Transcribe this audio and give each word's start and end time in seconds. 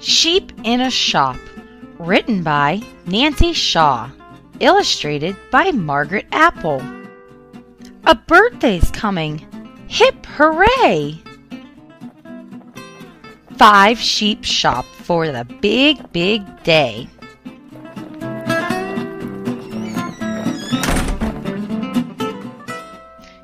Sheep 0.00 0.52
in 0.64 0.80
a 0.82 0.90
Shop, 0.90 1.36
written 1.98 2.42
by 2.42 2.82
Nancy 3.06 3.52
Shaw, 3.52 4.10
illustrated 4.60 5.36
by 5.50 5.70
Margot 5.70 6.22
Apple. 6.32 6.82
A 8.04 8.14
birthday's 8.14 8.90
coming! 8.90 9.46
Hip 9.88 10.26
hooray! 10.26 11.22
Five 13.56 13.98
sheep 13.98 14.44
shop 14.44 14.84
for 14.84 15.28
the 15.28 15.44
big, 15.62 16.12
big 16.12 16.42
day. 16.62 17.08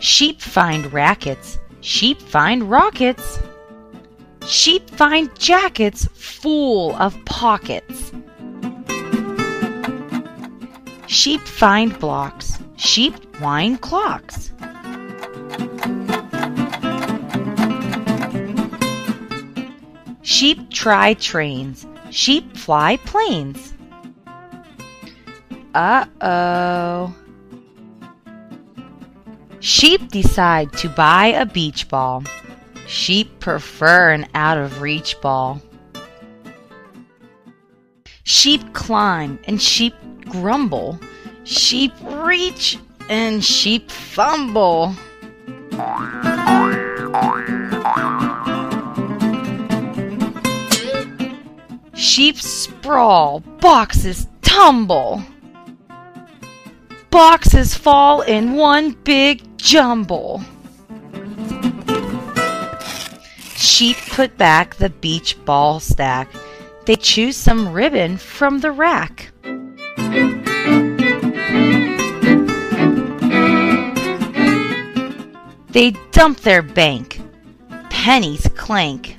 Sheep 0.00 0.40
find 0.40 0.90
rackets, 0.92 1.58
sheep 1.82 2.22
find 2.22 2.70
rockets. 2.70 3.38
Sheep 4.48 4.88
find 4.88 5.28
jackets 5.38 6.08
full 6.14 6.96
of 6.96 7.14
pockets. 7.26 8.12
Sheep 11.06 11.42
find 11.42 11.98
blocks, 11.98 12.58
sheep 12.76 13.14
wind 13.42 13.82
clocks. 13.82 14.50
Sheep 20.22 20.70
try 20.70 21.12
trains, 21.12 21.86
sheep 22.10 22.56
fly 22.56 22.96
planes. 23.04 23.74
Uh 25.74 26.06
oh. 26.22 27.14
Sheep 29.60 30.08
decide 30.08 30.72
to 30.78 30.88
buy 30.88 31.26
a 31.26 31.44
beach 31.44 31.86
ball. 31.88 32.24
Sheep 32.88 33.38
prefer 33.40 34.12
an 34.12 34.26
out 34.34 34.56
of 34.56 34.80
reach 34.80 35.20
ball. 35.20 35.60
Sheep 38.22 38.72
climb 38.72 39.38
and 39.44 39.60
sheep 39.60 39.92
grumble. 40.24 40.98
Sheep 41.44 41.92
reach 42.02 42.78
and 43.10 43.44
sheep 43.44 43.90
fumble. 43.90 44.94
Sheep 51.94 52.38
sprawl, 52.38 53.40
boxes 53.60 54.28
tumble. 54.40 55.22
Boxes 57.10 57.74
fall 57.74 58.22
in 58.22 58.54
one 58.54 58.92
big 59.04 59.58
jumble. 59.58 60.42
Sheep 63.78 63.96
put 64.08 64.36
back 64.36 64.74
the 64.74 64.90
beach 64.90 65.38
ball 65.44 65.78
stack. 65.78 66.28
They 66.84 66.96
choose 66.96 67.36
some 67.36 67.72
ribbon 67.72 68.16
from 68.16 68.58
the 68.58 68.72
rack. 68.72 69.30
They 75.70 75.92
dump 76.10 76.40
their 76.40 76.62
bank. 76.62 77.20
Pennies 77.88 78.48
clank. 78.56 79.16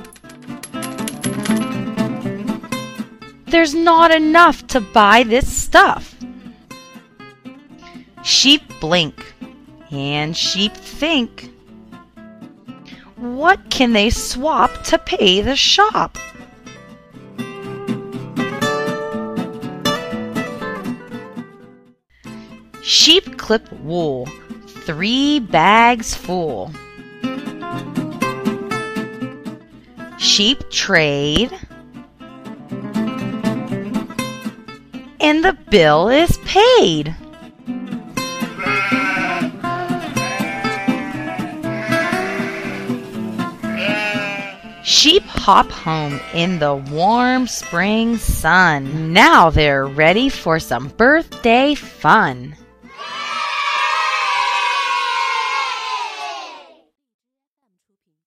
There's 3.46 3.74
not 3.74 4.12
enough 4.12 4.68
to 4.68 4.82
buy 4.82 5.24
this 5.24 5.50
stuff. 5.50 6.18
Sheep 8.24 8.64
blink 8.82 9.36
and 9.90 10.36
sheep 10.36 10.74
think. 10.74 11.50
What 13.20 13.70
can 13.70 13.92
they 13.92 14.10
swap 14.10 14.84
to 14.86 14.98
pay 14.98 15.42
the 15.42 15.58
shop? 15.58 16.18
Sheep 22.82 23.38
clip 23.38 23.70
wool, 23.82 24.26
three 24.68 25.40
bags 25.40 26.16
full. 26.16 26.72
Sheep 30.18 30.70
trade, 30.70 31.52
and 35.20 35.44
the 35.44 35.58
bill 35.70 36.08
is 36.08 36.38
paid. 36.46 37.14
Sheep 44.90 45.22
hop 45.22 45.70
home 45.70 46.20
in 46.34 46.58
the 46.58 46.74
warm 46.74 47.46
spring 47.46 48.18
sun. 48.18 49.14
Now 49.14 49.52
they're 49.52 49.86
ready 49.86 50.30
for 50.30 50.60
some 50.60 50.88
birthday 50.88 51.76
fun. 51.76 52.56